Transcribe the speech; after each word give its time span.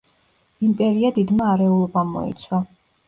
იმპერია 0.67 1.11
დიდმა 1.19 1.51
არეულობამ 1.53 2.11
მოიცვა. 2.17 2.65